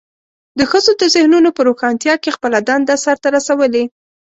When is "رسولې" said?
3.35-3.83